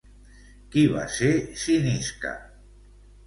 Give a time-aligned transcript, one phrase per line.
[0.75, 1.29] Qui va ser
[1.65, 2.31] Cinisca?